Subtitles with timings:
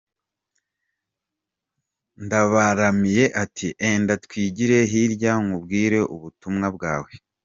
[2.23, 6.93] Ndabaramiye ati ”Enda twigire hirya nkubwire ubutumwa bwe.